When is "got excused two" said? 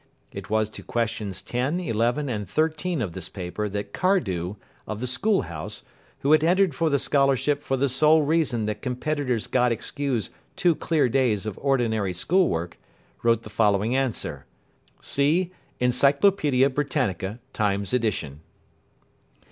9.45-10.73